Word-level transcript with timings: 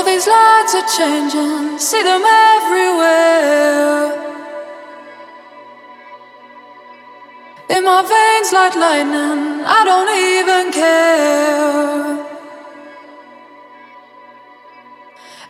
All 0.00 0.06
these 0.06 0.26
lights 0.26 0.74
are 0.74 0.88
changing, 0.96 1.78
see 1.78 2.02
them 2.02 2.22
everywhere. 2.24 4.16
In 7.68 7.84
my 7.84 8.00
veins 8.00 8.50
like 8.50 8.74
lightning, 8.76 9.62
I 9.78 9.84
don't 9.90 10.10
even 10.32 10.72
care. 10.72 12.16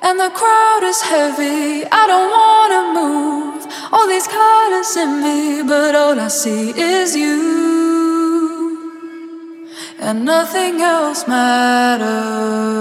And 0.03 0.19
the 0.19 0.31
crowd 0.31 0.83
is 0.83 1.01
heavy, 1.01 1.85
I 1.87 2.07
don't 2.13 2.31
wanna 2.41 2.83
move. 3.01 3.63
All 3.93 4.09
these 4.09 4.27
colors 4.27 4.97
in 4.97 5.23
me, 5.23 5.63
but 5.63 5.95
all 5.95 6.19
I 6.19 6.27
see 6.27 6.71
is 6.77 7.15
you. 7.15 7.39
And 10.01 10.25
nothing 10.25 10.81
else 10.81 11.29
matters. 11.29 12.81